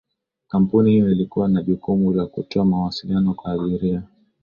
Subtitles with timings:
[0.47, 4.03] kampuni hiyo ilikuwa na jukumu la kutoa mawasiliano kwa abiria